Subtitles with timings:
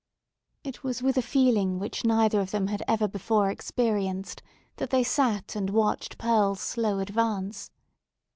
[0.63, 4.41] It was with a feeling which neither of them had ever before experienced,
[4.77, 7.69] that they sat and watched Pearl's slow advance.